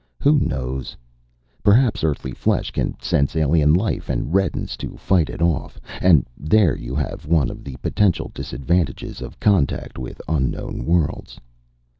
[0.19, 0.97] Who knows?
[1.61, 5.79] Perhaps Earthly flesh can sense alien life, and reddens to fight it off.
[6.01, 11.39] And there you have one of the potential disadvantages of contact with unknown worlds.